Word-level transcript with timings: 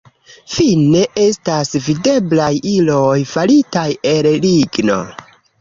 Fine 0.53 1.01
estas 1.23 1.73
videblaj 1.89 2.49
iloj 2.73 3.13
faritaj 3.35 3.87
el 4.15 4.35
ligno. 4.49 5.01